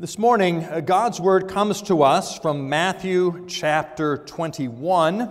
[0.00, 5.30] This morning, uh, God's word comes to us from Matthew chapter 21.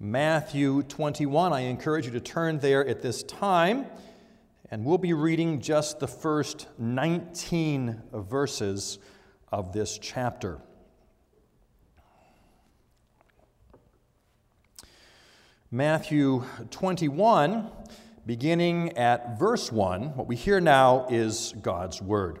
[0.00, 1.52] Matthew 21.
[1.52, 3.86] I encourage you to turn there at this time,
[4.72, 8.98] and we'll be reading just the first 19 verses
[9.52, 10.58] of this chapter.
[15.70, 16.42] Matthew
[16.72, 17.70] 21,
[18.26, 22.40] beginning at verse 1, what we hear now is God's word.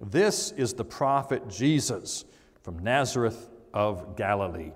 [0.00, 2.24] this is the prophet Jesus
[2.62, 4.72] from Nazareth of Galilee.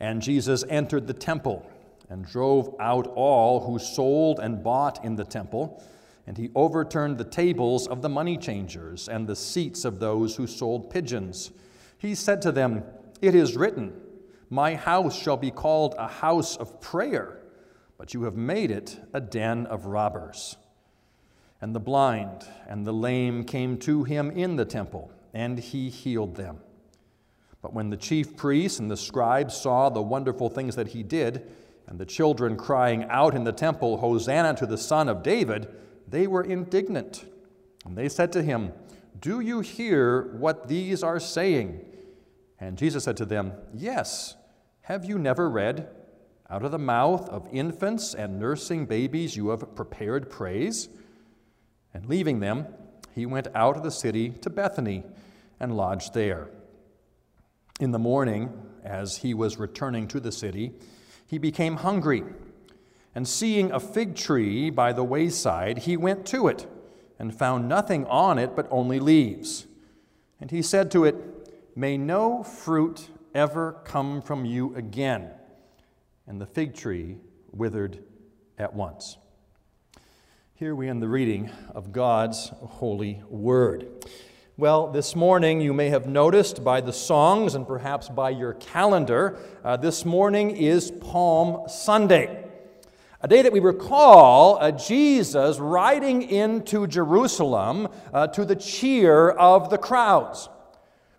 [0.00, 1.64] And Jesus entered the temple
[2.08, 5.82] and drove out all who sold and bought in the temple.
[6.26, 10.46] And he overturned the tables of the money changers and the seats of those who
[10.46, 11.52] sold pigeons.
[11.98, 12.84] He said to them,
[13.20, 13.92] It is written,
[14.50, 17.38] My house shall be called a house of prayer,
[17.96, 20.56] but you have made it a den of robbers.
[21.62, 26.34] And the blind and the lame came to him in the temple, and he healed
[26.34, 26.58] them.
[27.62, 31.48] But when the chief priests and the scribes saw the wonderful things that he did,
[31.86, 35.68] and the children crying out in the temple, Hosanna to the Son of David,
[36.08, 37.24] they were indignant.
[37.84, 38.72] And they said to him,
[39.20, 41.84] Do you hear what these are saying?
[42.58, 44.36] And Jesus said to them, Yes.
[44.82, 45.88] Have you never read,
[46.50, 50.88] Out of the mouth of infants and nursing babies you have prepared praise?
[51.94, 52.66] And leaving them,
[53.14, 55.04] he went out of the city to Bethany
[55.60, 56.48] and lodged there.
[57.80, 58.52] In the morning,
[58.84, 60.72] as he was returning to the city,
[61.26, 62.24] he became hungry.
[63.14, 66.66] And seeing a fig tree by the wayside, he went to it
[67.18, 69.66] and found nothing on it but only leaves.
[70.40, 71.14] And he said to it,
[71.76, 75.30] May no fruit ever come from you again.
[76.26, 77.18] And the fig tree
[77.50, 78.02] withered
[78.58, 79.18] at once.
[80.62, 84.06] Here we end the reading of God's holy word.
[84.56, 89.40] Well, this morning you may have noticed by the songs and perhaps by your calendar,
[89.64, 92.48] uh, this morning is Palm Sunday.
[93.20, 99.68] A day that we recall uh, Jesus riding into Jerusalem uh, to the cheer of
[99.68, 100.48] the crowds.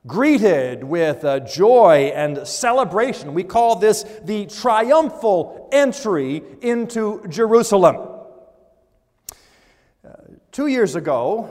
[0.07, 3.33] Greeted with uh, joy and celebration.
[3.33, 8.12] We call this the triumphal entry into Jerusalem.
[10.53, 11.49] Two years ago,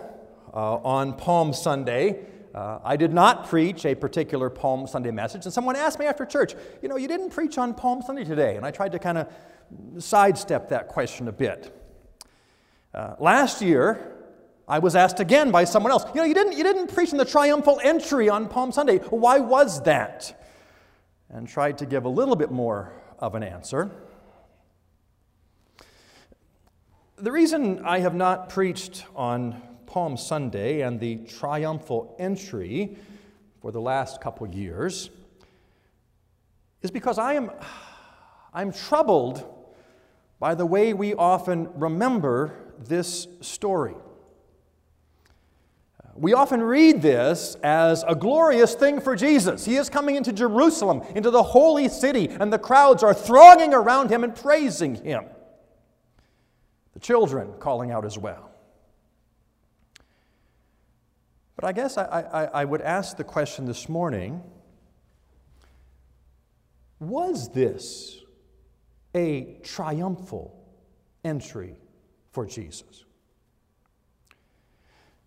[0.54, 2.24] uh, on Palm Sunday,
[2.54, 6.24] uh, I did not preach a particular Palm Sunday message, and someone asked me after
[6.24, 8.54] church, You know, you didn't preach on Palm Sunday today.
[8.54, 9.28] And I tried to kind of
[9.98, 11.76] sidestep that question a bit.
[12.94, 14.18] Uh, last year,
[14.68, 17.18] I was asked again by someone else, You know, you didn't, you didn't preach in
[17.18, 18.98] the triumphal entry on Palm Sunday.
[18.98, 20.40] Why was that?
[21.28, 23.90] And tried to give a little bit more of an answer.
[27.22, 32.96] The reason I have not preached on Palm Sunday and the triumphal entry
[33.60, 35.08] for the last couple years
[36.82, 37.52] is because I am
[38.52, 39.44] I'm troubled
[40.40, 43.94] by the way we often remember this story.
[46.16, 49.64] We often read this as a glorious thing for Jesus.
[49.64, 54.10] He is coming into Jerusalem, into the holy city, and the crowds are thronging around
[54.10, 55.26] him and praising him
[57.02, 58.50] children calling out as well.
[61.56, 64.42] But I guess I, I, I would ask the question this morning
[66.98, 68.20] was this
[69.14, 70.56] a triumphal
[71.24, 71.76] entry
[72.30, 73.04] for Jesus?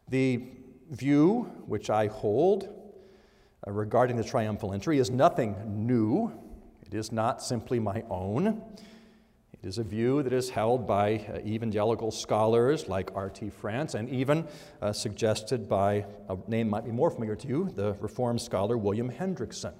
[0.08, 0.42] The
[0.90, 2.70] view which I hold
[3.68, 5.56] uh, regarding the triumphal entry is nothing
[5.86, 6.32] new.
[6.86, 8.64] It is not simply my own.
[9.66, 13.50] It is a view that is held by uh, evangelical scholars like R.T.
[13.50, 14.48] France and even
[14.80, 19.10] uh, suggested by a name might be more familiar to you, the Reformed scholar William
[19.10, 19.74] Hendriksen.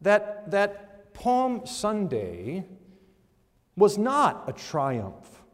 [0.00, 2.66] That, that Palm Sunday
[3.76, 5.44] was not a triumph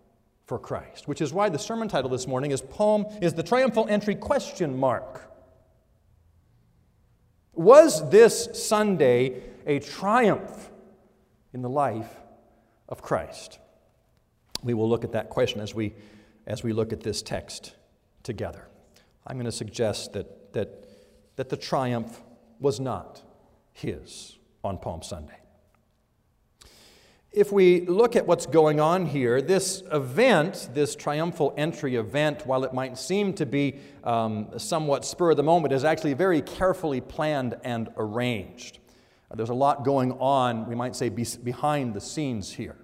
[0.46, 3.86] for Christ, which is why the sermon title this morning is Palm is the triumphal
[3.90, 5.30] entry question mark.
[7.52, 10.70] Was this Sunday a triumph
[11.54, 12.10] in the life
[12.88, 13.58] of Christ?
[14.62, 15.94] We will look at that question as we
[16.46, 17.74] as we look at this text
[18.22, 18.68] together.
[19.26, 20.84] I'm going to suggest that that
[21.36, 22.20] that the triumph
[22.60, 23.22] was not
[23.72, 25.38] his on Palm Sunday
[27.34, 32.62] if we look at what's going on here, this event, this triumphal entry event, while
[32.62, 37.00] it might seem to be um, somewhat spur of the moment, is actually very carefully
[37.00, 38.78] planned and arranged.
[39.36, 42.76] There's a lot going on, we might say, be- behind the scenes here.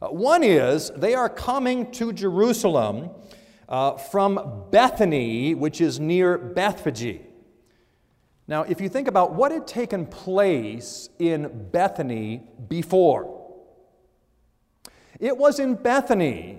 [0.00, 3.10] Uh, one is they are coming to Jerusalem
[3.68, 7.20] uh, from Bethany, which is near Bethphage.
[8.46, 13.36] Now, if you think about what had taken place in Bethany before,
[15.20, 16.58] it was in Bethany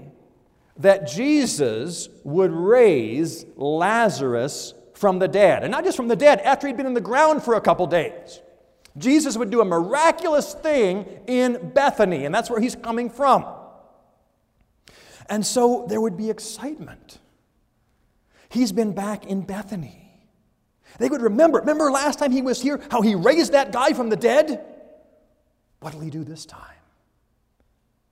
[0.77, 5.63] that Jesus would raise Lazarus from the dead.
[5.63, 7.88] And not just from the dead, after he'd been in the ground for a couple
[7.88, 8.39] days.
[8.97, 13.45] Jesus would do a miraculous thing in Bethany, and that's where he's coming from.
[15.29, 17.19] And so there would be excitement.
[18.49, 19.97] He's been back in Bethany.
[20.99, 24.09] They would remember, remember last time he was here, how he raised that guy from
[24.09, 24.65] the dead?
[25.79, 26.59] What'll he do this time?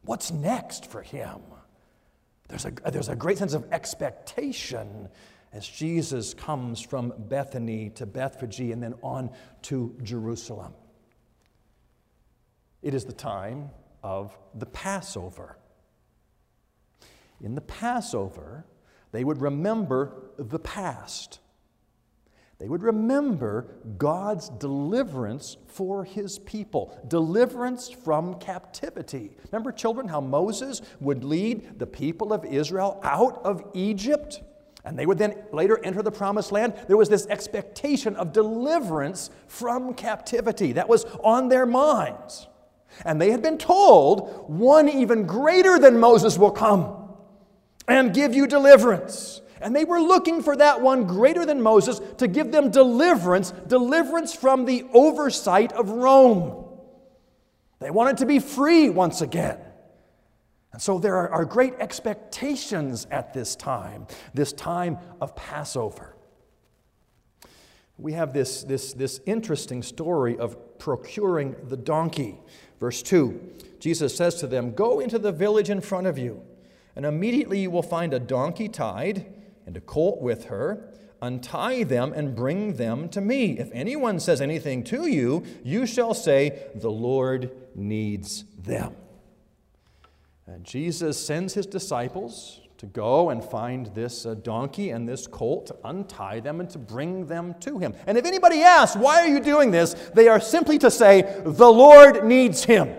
[0.04, 1.40] What's next for him?
[2.48, 5.10] There's a, there's a great sense of expectation
[5.52, 9.32] as Jesus comes from Bethany to Bethphage and then on
[9.64, 10.74] to Jerusalem.
[12.82, 13.72] It is the time
[14.04, 15.58] of the Passover.
[17.42, 18.66] In the Passover,
[19.12, 21.40] they would remember the past.
[22.60, 23.68] They would remember
[23.98, 29.38] God's deliverance for his people, deliverance from captivity.
[29.52, 34.42] Remember, children, how Moses would lead the people of Israel out of Egypt?
[34.86, 36.74] And they would then later enter the promised land.
[36.88, 42.48] There was this expectation of deliverance from captivity that was on their minds.
[43.06, 47.10] And they had been told, one even greater than Moses will come
[47.88, 49.42] and give you deliverance.
[49.62, 54.34] And they were looking for that one greater than Moses to give them deliverance, deliverance
[54.34, 56.66] from the oversight of Rome.
[57.80, 59.58] They wanted to be free once again.
[60.72, 66.16] And so there are, great expectations at this time, this time of Passover.
[67.98, 72.40] We have this, this, this interesting story of procuring the donkey.
[72.80, 76.42] Verse 2 Jesus says to them, Go into the village in front of you,
[76.96, 79.26] and immediately you will find a donkey tied
[79.66, 80.94] and a colt with her.
[81.22, 83.60] Untie them and bring them to me.
[83.60, 88.96] If anyone says anything to you, you shall say, The Lord needs them.
[90.52, 95.68] And Jesus sends his disciples to go and find this uh, donkey and this colt,
[95.68, 97.94] to untie them and to bring them to him.
[98.08, 99.94] And if anybody asks, Why are you doing this?
[100.16, 102.90] they are simply to say, The Lord needs him.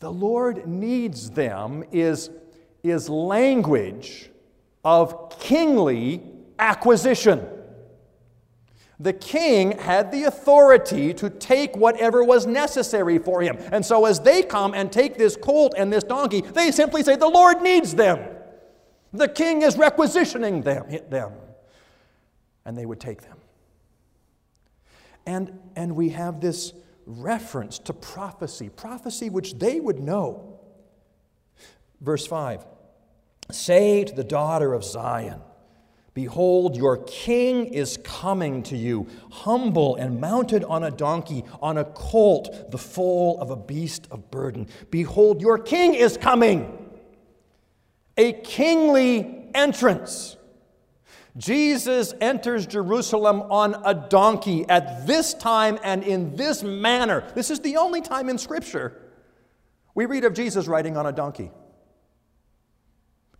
[0.00, 2.30] The Lord needs them is,
[2.82, 4.30] is language
[4.84, 6.22] of kingly
[6.58, 7.46] acquisition.
[9.02, 13.58] The king had the authority to take whatever was necessary for him.
[13.72, 17.16] And so, as they come and take this colt and this donkey, they simply say,
[17.16, 18.20] The Lord needs them.
[19.12, 20.86] The king is requisitioning them.
[21.10, 21.32] them.
[22.64, 23.38] And they would take them.
[25.26, 26.72] And, and we have this
[27.04, 30.60] reference to prophecy, prophecy which they would know.
[32.00, 32.64] Verse 5
[33.50, 35.40] Say to the daughter of Zion,
[36.14, 41.84] Behold, your king is coming to you, humble and mounted on a donkey, on a
[41.84, 44.68] colt, the foal of a beast of burden.
[44.90, 46.90] Behold, your king is coming.
[48.18, 50.36] A kingly entrance.
[51.38, 57.24] Jesus enters Jerusalem on a donkey at this time and in this manner.
[57.34, 58.98] This is the only time in Scripture
[59.94, 61.50] we read of Jesus riding on a donkey.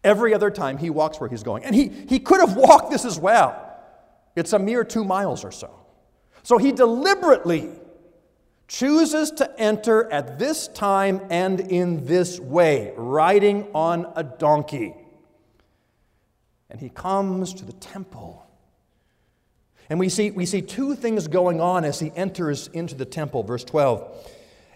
[0.05, 1.65] Every other time he walks where he's going.
[1.65, 3.59] And he, he could have walked this as well.
[4.35, 5.71] It's a mere two miles or so.
[6.43, 7.71] So he deliberately
[8.67, 14.95] chooses to enter at this time and in this way, riding on a donkey.
[16.71, 18.47] And he comes to the temple.
[19.91, 23.43] And we see, we see two things going on as he enters into the temple.
[23.43, 24.31] Verse 12.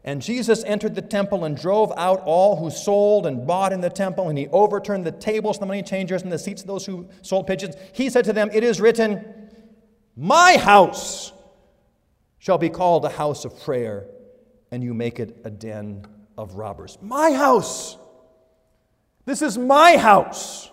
[0.06, 3.90] And Jesus entered the temple and drove out all who sold and bought in the
[3.90, 6.86] temple, and he overturned the tables of the money changers and the seats of those
[6.86, 7.74] who sold pigeons.
[7.92, 9.50] He said to them, It is written,
[10.14, 11.32] My house
[12.38, 14.06] shall be called a house of prayer,
[14.70, 16.06] and you make it a den
[16.38, 16.98] of robbers.
[17.02, 17.96] My house!
[19.24, 20.70] This is my house!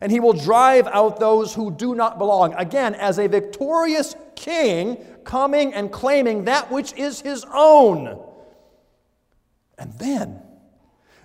[0.00, 2.54] And he will drive out those who do not belong.
[2.54, 8.22] Again, as a victorious king coming and claiming that which is his own.
[9.78, 10.42] And then,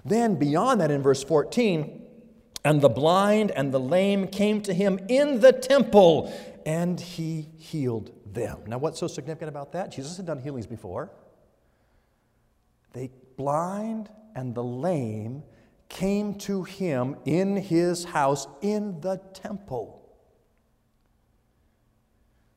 [0.04, 2.02] then beyond that in verse 14,
[2.64, 6.34] and the blind and the lame came to him in the temple,
[6.66, 8.60] and he healed them.
[8.68, 9.92] Now, what's so significant about that?
[9.92, 11.12] Jesus had done healings before.
[12.94, 15.44] The blind and the lame
[15.90, 19.98] came to him in his house in the temple.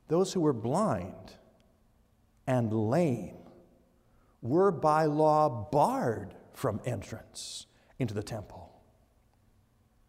[0.07, 1.33] Those who were blind
[2.47, 3.44] and lame
[4.45, 7.65] were by law barred from entrance
[7.99, 8.71] into the temple.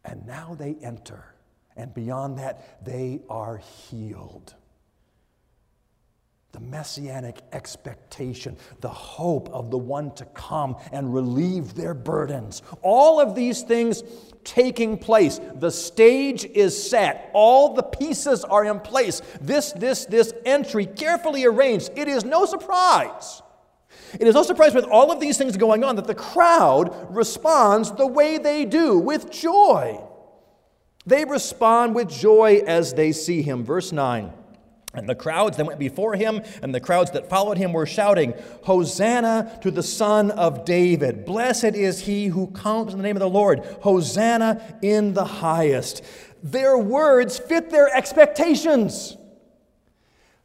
[0.05, 1.35] And now they enter,
[1.77, 4.55] and beyond that, they are healed.
[6.53, 12.63] The messianic expectation, the hope of the one to come and relieve their burdens.
[12.83, 14.03] All of these things
[14.45, 15.41] taking place.
[15.57, 17.31] The stage is set.
[17.35, 19.21] All the pieces are in place.
[19.41, 21.91] This, this, this entry carefully arranged.
[21.97, 23.43] It is no surprise
[24.21, 27.93] it is no surprise with all of these things going on that the crowd responds
[27.93, 30.01] the way they do, with joy.
[31.07, 33.65] They respond with joy as they see him.
[33.65, 34.33] Verse 9.
[34.97, 38.33] And the crowds that went before him and the crowds that followed him were shouting,
[38.65, 41.27] Hosanna to the Son of David.
[41.27, 43.61] Blessed is he who comes in the name of the Lord.
[43.83, 46.03] Hosanna in the highest.
[46.43, 49.17] Their words fit their expectations.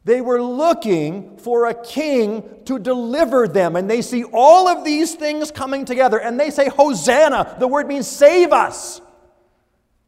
[0.04, 5.14] They were looking for a king to deliver them, and they see all of these
[5.14, 7.56] things coming together, and they say, Hosanna.
[7.58, 9.00] The word means save us.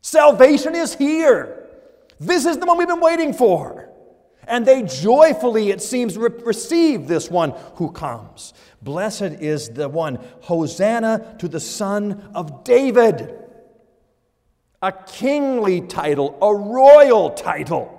[0.00, 1.68] Salvation is here.
[2.18, 3.88] This is the one we've been waiting for.
[4.46, 8.52] And they joyfully, it seems, re- receive this one who comes.
[8.82, 10.18] Blessed is the one.
[10.42, 13.34] Hosanna to the Son of David.
[14.82, 17.93] A kingly title, a royal title.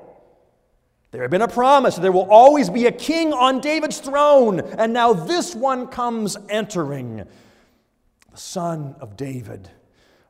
[1.15, 4.59] There had been a promise that there will always be a king on David's throne,
[4.59, 7.25] and now this one comes entering.
[8.33, 9.69] The son of David.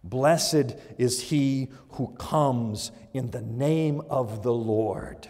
[0.04, 5.28] Blessed is he who comes in the name of the Lord.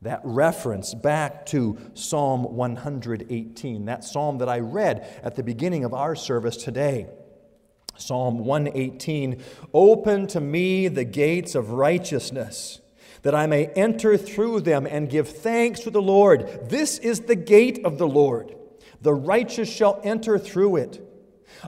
[0.00, 5.92] That reference back to Psalm 118, that psalm that I read at the beginning of
[5.92, 7.08] our service today.
[7.96, 9.42] Psalm 118
[9.74, 12.78] Open to me the gates of righteousness
[13.22, 16.68] that I may enter through them and give thanks to the Lord.
[16.68, 18.54] This is the gate of the Lord.
[19.00, 21.08] The righteous shall enter through it.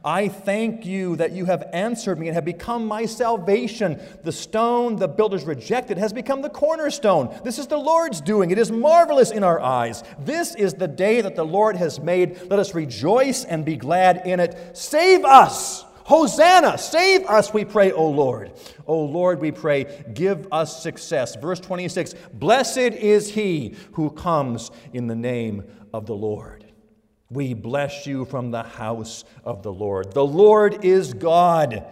[0.04, 4.00] I thank you that you have answered me and have become my salvation.
[4.22, 7.38] The stone the builders rejected has become the cornerstone.
[7.44, 8.50] This is the Lord's doing.
[8.50, 10.02] It is marvelous in our eyes.
[10.18, 12.50] This is the day that the Lord has made.
[12.50, 14.76] Let us rejoice and be glad in it.
[14.76, 15.84] Save us!
[16.04, 18.52] Hosanna, save us, we pray, O Lord.
[18.86, 21.34] O Lord, we pray, give us success.
[21.36, 26.66] Verse 26 Blessed is he who comes in the name of the Lord.
[27.30, 30.12] We bless you from the house of the Lord.
[30.12, 31.86] The Lord is God,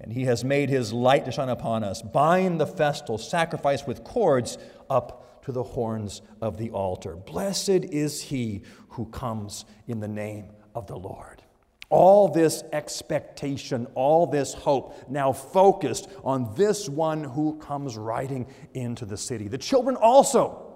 [0.00, 2.02] and he has made his light to shine upon us.
[2.02, 4.58] Bind the festal sacrifice with cords
[4.90, 7.16] up to the horns of the altar.
[7.16, 11.42] Blessed is he who comes in the name of the Lord.
[11.88, 19.04] All this expectation, all this hope, now focused on this one who comes riding into
[19.04, 19.46] the city.
[19.46, 20.74] The children also,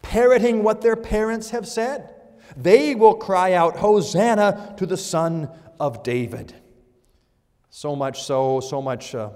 [0.00, 2.14] parroting what their parents have said,
[2.56, 6.54] they will cry out, Hosanna to the Son of David.
[7.68, 9.30] So much so, so much, uh,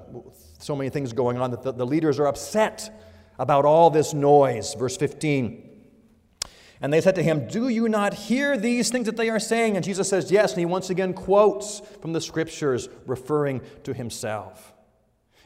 [0.59, 2.91] so many things going on that the, the leaders are upset
[3.39, 4.75] about all this noise.
[4.75, 5.71] Verse 15.
[6.81, 9.77] And they said to him, Do you not hear these things that they are saying?
[9.77, 10.53] And Jesus says, Yes.
[10.53, 14.73] And he once again quotes from the scriptures, referring to himself.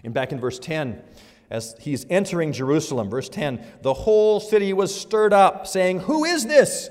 [0.05, 1.03] And back in verse 10,
[1.51, 6.47] as he's entering Jerusalem, verse 10, the whole city was stirred up, saying, Who is
[6.47, 6.91] this?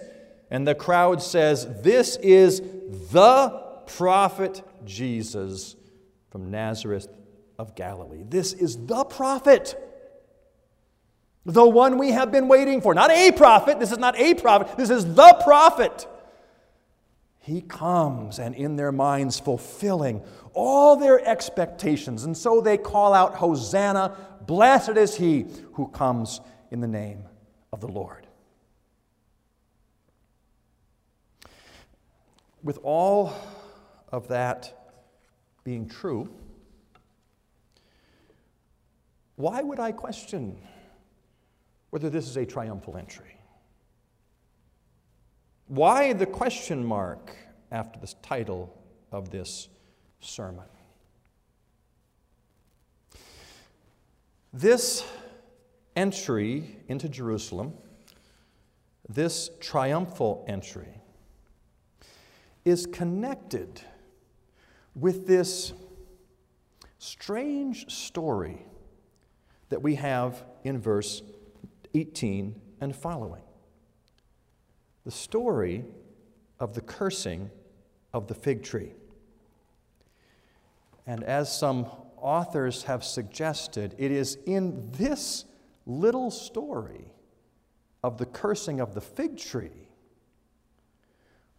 [0.49, 2.61] And the crowd says, This is
[3.11, 5.75] the prophet Jesus
[6.29, 7.07] from Nazareth
[7.57, 8.23] of Galilee.
[8.27, 9.75] This is the prophet,
[11.47, 12.93] the one we have been waiting for.
[12.93, 16.05] Not a prophet, this is not a prophet, this is the prophet.
[17.39, 20.21] He comes and in their minds fulfilling
[20.53, 22.25] all their expectations.
[22.25, 27.23] And so they call out, Hosanna, blessed is he who comes in the name
[27.71, 28.27] of the Lord.
[32.61, 33.33] With all
[34.11, 34.89] of that
[35.63, 36.29] being true,
[39.37, 40.57] why would I question
[41.97, 43.39] whether this is a triumphal entry?
[45.65, 47.35] Why the question mark
[47.71, 48.71] after the title
[49.11, 49.67] of this
[50.19, 50.67] sermon?
[54.53, 55.03] This
[55.95, 57.73] entry into Jerusalem,
[59.09, 61.01] this triumphal entry,
[62.63, 63.81] is connected
[64.93, 65.73] with this
[66.99, 68.61] strange story
[69.69, 71.23] that we have in verse
[71.93, 73.41] 18 and following
[75.03, 75.85] the story
[76.59, 77.49] of the cursing
[78.13, 78.93] of the fig tree.
[81.05, 81.85] And as some
[82.17, 85.45] authors have suggested, it is in this
[85.85, 87.05] little story
[88.03, 89.87] of the cursing of the fig tree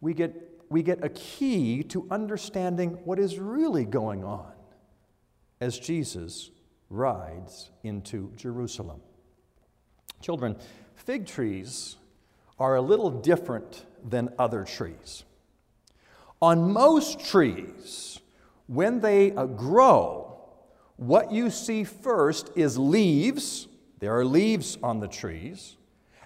[0.01, 4.51] we get, we get a key to understanding what is really going on
[5.59, 6.51] as Jesus
[6.89, 9.01] rides into Jerusalem.
[10.21, 10.57] Children,
[10.95, 11.95] fig trees
[12.57, 15.23] are a little different than other trees.
[16.41, 18.19] On most trees,
[18.67, 20.41] when they uh, grow,
[20.97, 23.67] what you see first is leaves.
[23.99, 25.75] There are leaves on the trees.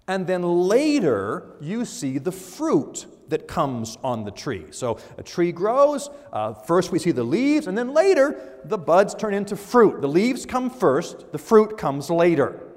[0.07, 4.65] And then later, you see the fruit that comes on the tree.
[4.71, 9.15] So a tree grows, uh, first we see the leaves, and then later the buds
[9.15, 10.01] turn into fruit.
[10.01, 12.72] The leaves come first, the fruit comes later.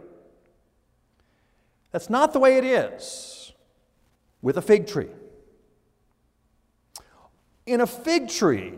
[1.93, 3.53] That's not the way it is
[4.43, 5.09] with a fig tree.
[7.65, 8.75] In a fig tree,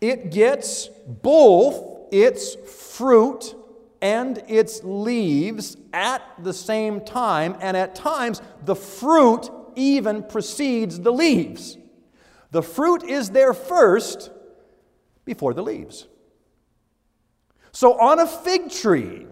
[0.00, 3.54] it gets both its fruit
[4.02, 11.12] and its leaves at the same time, and at times the fruit even precedes the
[11.12, 11.76] leaves.
[12.50, 14.30] The fruit is there first
[15.24, 16.08] before the leaves.
[17.72, 19.26] So on a fig tree,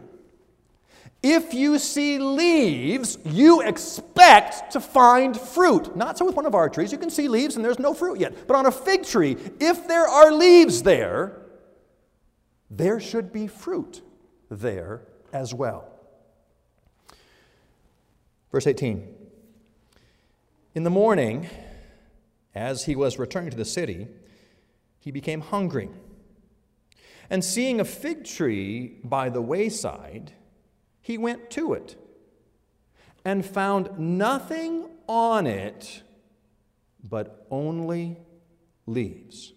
[1.22, 5.96] if you see leaves, you expect to find fruit.
[5.96, 6.92] Not so with one of our trees.
[6.92, 8.46] You can see leaves and there's no fruit yet.
[8.46, 11.42] But on a fig tree, if there are leaves there,
[12.70, 14.02] there should be fruit
[14.48, 15.02] there
[15.32, 15.88] as well.
[18.52, 19.08] Verse 18
[20.76, 21.48] In the morning,
[22.54, 24.06] as he was returning to the city,
[25.00, 25.90] he became hungry.
[27.28, 30.32] And seeing a fig tree by the wayside,
[31.08, 31.96] he went to it
[33.24, 36.02] and found nothing on it
[37.02, 38.18] but only
[38.84, 39.54] leaves.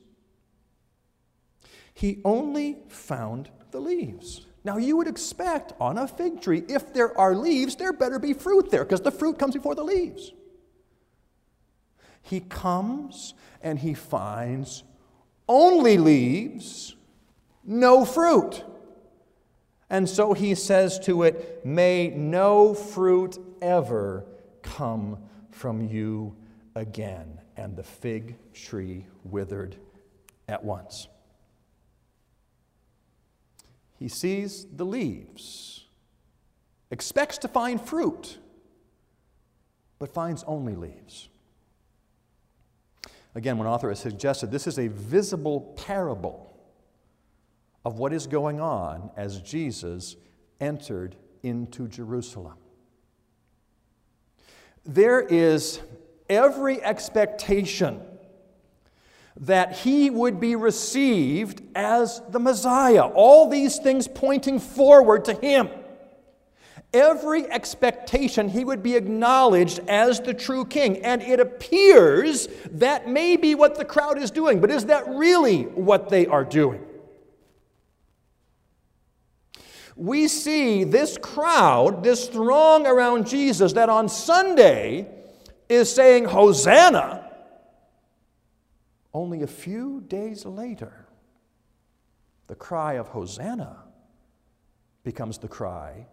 [1.93, 4.45] He only found the leaves.
[4.63, 8.31] Now, you would expect on a fig tree, if there are leaves, there better be
[8.31, 10.31] fruit there because the fruit comes before the leaves.
[12.21, 14.83] He comes and he finds
[15.49, 16.95] only leaves,
[17.65, 18.63] no fruit.
[19.91, 24.25] And so he says to it, May no fruit ever
[24.63, 25.17] come
[25.51, 26.33] from you
[26.75, 27.39] again.
[27.57, 29.75] And the fig tree withered
[30.47, 31.09] at once.
[33.99, 35.85] He sees the leaves,
[36.89, 38.37] expects to find fruit,
[39.99, 41.27] but finds only leaves.
[43.35, 46.50] Again, one author has suggested this is a visible parable
[47.83, 50.15] of what is going on as Jesus
[50.59, 52.57] entered into Jerusalem.
[54.85, 55.79] There is
[56.29, 58.01] every expectation
[59.37, 65.69] that he would be received as the Messiah, all these things pointing forward to him.
[66.93, 70.97] Every expectation he would be acknowledged as the true king.
[71.05, 75.63] And it appears that may be what the crowd is doing, but is that really
[75.63, 76.85] what they are doing?
[80.01, 85.07] We see this crowd, this throng around Jesus that on Sunday
[85.69, 87.31] is saying, Hosanna.
[89.13, 91.05] Only a few days later,
[92.47, 93.77] the cry of Hosanna
[95.03, 96.07] becomes the cry,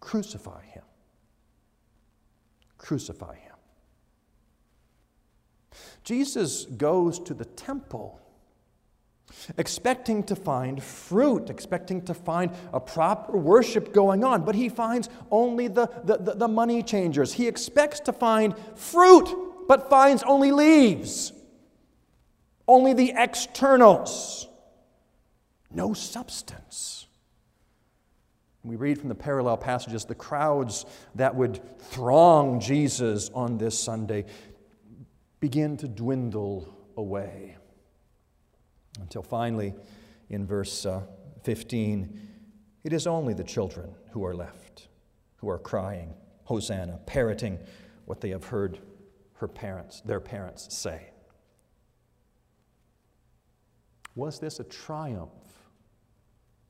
[0.00, 0.84] Crucify him.
[2.78, 3.56] Crucify him.
[6.02, 8.21] Jesus goes to the temple
[9.56, 15.08] expecting to find fruit, expecting to find a proper worship going on, but he finds
[15.30, 17.32] only the, the, the, the money changers.
[17.32, 19.28] He expects to find fruit,
[19.68, 21.32] but finds only leaves,
[22.68, 24.46] only the externals,
[25.70, 27.06] no substance.
[28.64, 34.24] We read from the parallel passages the crowds that would throng Jesus on this Sunday
[35.40, 37.56] begin to dwindle away.
[39.00, 39.74] Until finally,
[40.28, 41.02] in verse uh,
[41.44, 42.28] 15,
[42.84, 44.88] it is only the children who are left,
[45.36, 47.58] who are crying, Hosanna, parroting
[48.04, 48.80] what they have heard
[49.34, 51.10] her parents, their parents say.
[54.14, 55.30] Was this a triumph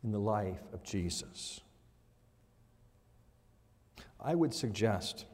[0.05, 1.61] in the life of Jesus?
[4.21, 5.27] I would suggest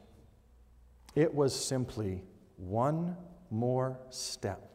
[1.15, 2.23] it was simply
[2.55, 3.15] one
[3.51, 4.68] more step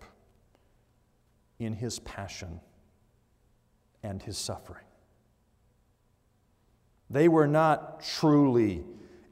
[1.58, 2.60] in his passion
[4.02, 4.84] and his suffering.
[7.10, 8.84] They were not truly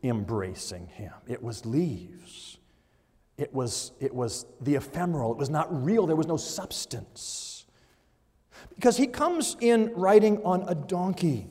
[0.03, 2.59] embracing him, it was leaves.
[3.39, 5.33] It was, it was the ephemeral.
[5.33, 6.07] It was not real.
[6.07, 7.65] There was no substance.
[8.75, 11.49] Because he comes in riding on a donkey.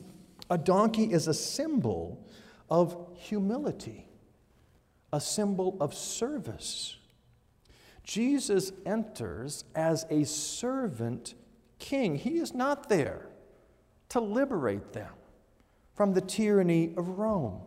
[0.48, 2.24] A donkey is a symbol
[2.70, 4.06] of humility,
[5.12, 6.96] a symbol of service.
[8.04, 11.34] Jesus enters as a servant
[11.78, 12.16] king.
[12.16, 13.26] He is not there
[14.10, 15.12] to liberate them
[15.94, 17.60] from the tyranny of Rome.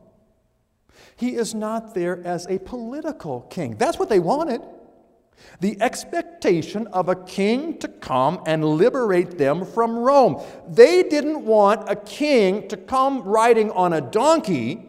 [1.16, 3.78] He is not there as a political king.
[3.78, 4.62] That's what they wanted.
[5.60, 10.42] The expectation of a king to come and liberate them from Rome.
[10.68, 14.86] They didn't want a king to come riding on a donkey.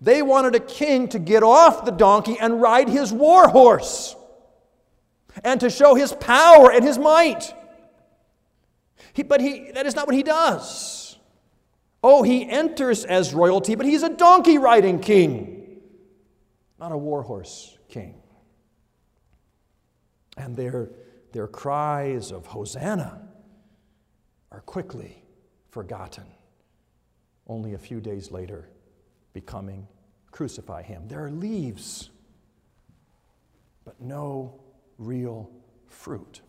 [0.00, 4.14] They wanted a king to get off the donkey and ride his war horse
[5.44, 7.54] and to show his power and his might.
[9.12, 11.18] He, but he, that is not what he does.
[12.02, 15.80] Oh, he enters as royalty, but he's a donkey riding king,
[16.78, 18.22] not a warhorse king.
[20.36, 20.90] And their,
[21.32, 23.28] their cries of Hosanna
[24.52, 25.24] are quickly
[25.70, 26.24] forgotten.
[27.48, 28.68] Only a few days later,
[29.32, 29.88] becoming
[30.30, 31.08] crucify him.
[31.08, 32.10] There are leaves,
[33.84, 34.60] but no
[34.98, 35.50] real
[35.86, 36.42] fruit.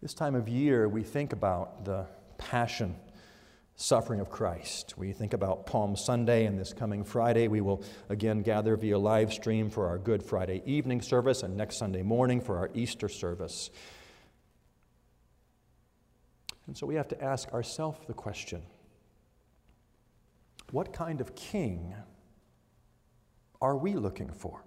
[0.00, 2.06] This time of year, we think about the
[2.38, 2.94] passion,
[3.74, 4.94] suffering of Christ.
[4.96, 9.32] We think about Palm Sunday, and this coming Friday, we will again gather via live
[9.32, 13.70] stream for our Good Friday evening service, and next Sunday morning for our Easter service.
[16.68, 18.62] And so we have to ask ourselves the question
[20.70, 21.94] what kind of king
[23.60, 24.62] are we looking for?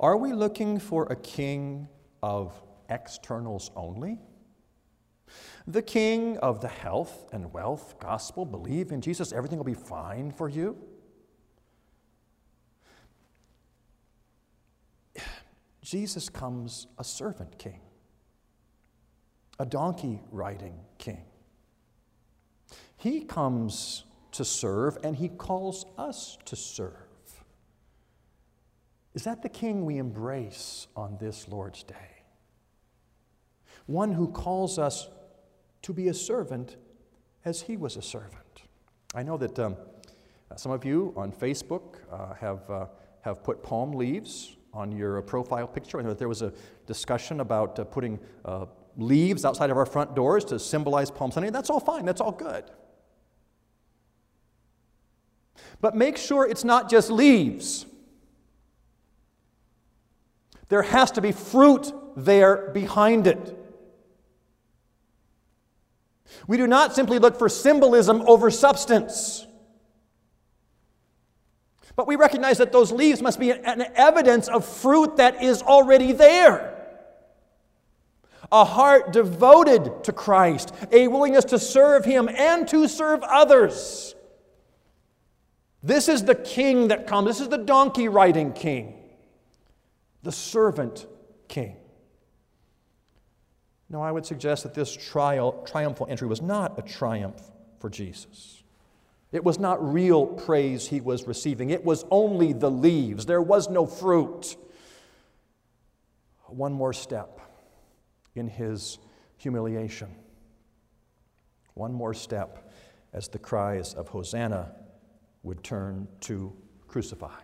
[0.00, 1.86] Are we looking for a king
[2.22, 2.58] of
[2.88, 4.18] externals only?
[5.66, 10.30] The king of the health and wealth gospel, believe in Jesus, everything will be fine
[10.30, 10.78] for you?
[15.82, 17.80] Jesus comes a servant king,
[19.58, 21.24] a donkey riding king.
[22.96, 27.09] He comes to serve and he calls us to serve.
[29.14, 32.22] Is that the king we embrace on this Lord's Day?
[33.86, 35.08] One who calls us
[35.82, 36.76] to be a servant
[37.44, 38.62] as he was a servant.
[39.14, 39.76] I know that um,
[40.56, 42.86] some of you on Facebook uh, have, uh,
[43.22, 45.98] have put palm leaves on your profile picture.
[45.98, 46.52] I know that there was a
[46.86, 51.50] discussion about uh, putting uh, leaves outside of our front doors to symbolize Palm Sunday.
[51.50, 52.64] That's all fine, that's all good.
[55.80, 57.86] But make sure it's not just leaves.
[60.70, 63.56] There has to be fruit there behind it.
[66.46, 69.46] We do not simply look for symbolism over substance.
[71.96, 76.12] But we recognize that those leaves must be an evidence of fruit that is already
[76.12, 76.68] there.
[78.52, 84.14] A heart devoted to Christ, a willingness to serve Him and to serve others.
[85.82, 87.26] This is the king that comes.
[87.26, 88.99] This is the donkey riding king
[90.22, 91.06] the servant
[91.48, 91.76] king.
[93.88, 97.42] No, I would suggest that this trial, triumphal entry was not a triumph
[97.80, 98.62] for Jesus.
[99.32, 103.26] It was not real praise he was receiving, it was only the leaves.
[103.26, 104.56] There was no fruit.
[106.46, 107.40] One more step
[108.34, 108.98] in his
[109.36, 110.08] humiliation.
[111.74, 112.70] One more step
[113.12, 114.72] as the cries of Hosanna
[115.42, 116.52] would turn to
[116.88, 117.38] crucify.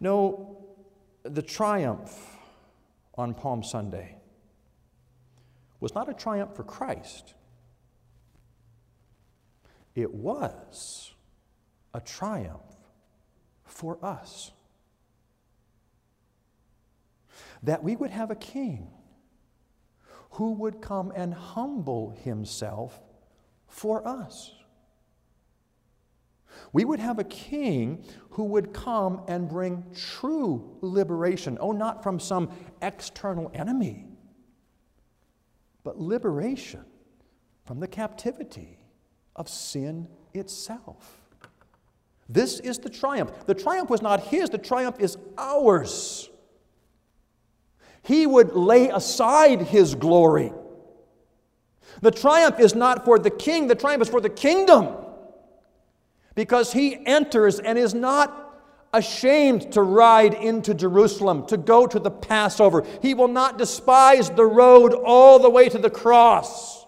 [0.00, 0.56] No,
[1.22, 2.38] the triumph
[3.14, 4.16] on Palm Sunday
[5.78, 7.34] was not a triumph for Christ,
[9.94, 11.12] it was
[11.92, 12.60] a triumph
[13.64, 14.52] for us.
[17.62, 18.88] That we would have a king
[20.32, 23.00] who would come and humble himself
[23.66, 24.52] for us.
[26.72, 31.58] We would have a king who would come and bring true liberation.
[31.60, 34.06] Oh, not from some external enemy,
[35.82, 36.84] but liberation
[37.64, 38.78] from the captivity
[39.36, 41.16] of sin itself.
[42.28, 43.32] This is the triumph.
[43.46, 46.30] The triumph was not his, the triumph is ours.
[48.02, 50.52] He would lay aside his glory.
[52.00, 54.94] The triumph is not for the king, the triumph is for the kingdom
[56.34, 58.40] because he enters and is not
[58.92, 62.84] ashamed to ride into Jerusalem, to go to the Passover.
[63.02, 66.86] He will not despise the road all the way to the cross,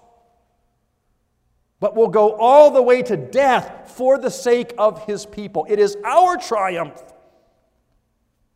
[1.81, 5.67] but will go all the way to death for the sake of his people.
[5.69, 7.01] It is our triumph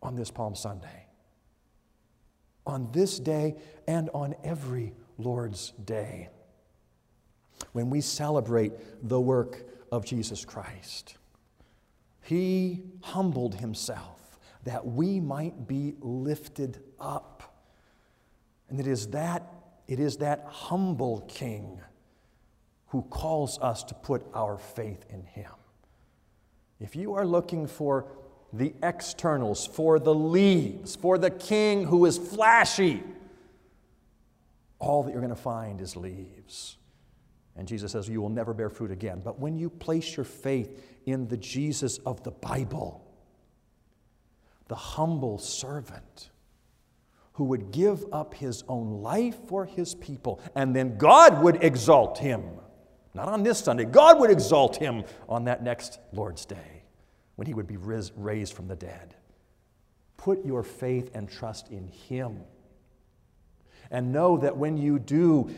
[0.02, 1.06] on this Palm Sunday,
[2.66, 6.28] on this day, and on every Lord's Day
[7.72, 8.72] when we celebrate
[9.08, 11.16] the work of Jesus Christ.
[12.22, 17.62] He humbled himself that we might be lifted up.
[18.68, 19.44] And it is that,
[19.86, 21.80] it is that humble king
[22.88, 25.52] who calls us to put our faith in him.
[26.80, 28.06] If you are looking for
[28.52, 33.02] the externals, for the leaves, for the king who is flashy,
[34.78, 36.76] all that you're going to find is leaves.
[37.56, 39.20] And Jesus says, You will never bear fruit again.
[39.24, 43.06] But when you place your faith in the Jesus of the Bible,
[44.68, 46.30] the humble servant
[47.34, 52.18] who would give up his own life for his people, and then God would exalt
[52.18, 52.42] him.
[53.14, 56.82] Not on this Sunday, God would exalt him on that next Lord's Day
[57.36, 59.14] when he would be raised from the dead.
[60.16, 62.40] Put your faith and trust in him.
[63.90, 65.50] And know that when you do,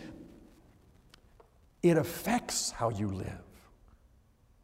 [1.82, 3.42] it affects how you live.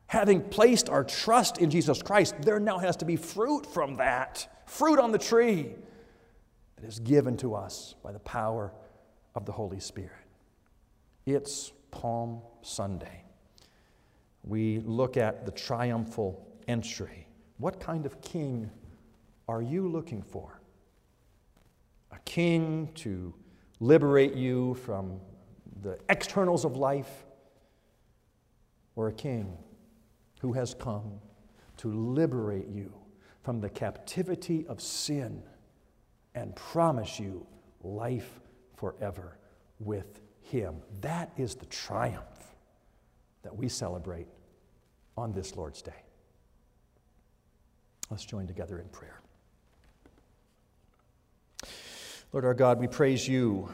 [0.07, 4.63] Having placed our trust in Jesus Christ, there now has to be fruit from that,
[4.67, 5.75] fruit on the tree
[6.77, 8.73] that is given to us by the power
[9.35, 10.13] of the Holy Spirit.
[11.27, 13.25] It's Palm Sunday.
[14.43, 17.27] We look at the triumphal entry.
[17.59, 18.71] What kind of king
[19.49, 20.61] are you looking for?
[22.13, 23.35] A king to
[23.81, 25.21] liberate you from
[25.85, 27.25] the externals of life,
[28.97, 29.57] or a king
[30.41, 31.21] who has come
[31.77, 32.93] to liberate you
[33.43, 35.43] from the captivity of sin
[36.35, 37.47] and promise you
[37.83, 38.41] life
[38.77, 39.37] forever
[39.79, 40.77] with Him.
[41.03, 42.55] That is the triumph
[43.43, 44.29] that we celebrate
[45.19, 45.93] on this Lord's Day.
[48.11, 49.21] Let's join together in prayer.
[52.33, 53.69] Lord our God, we praise you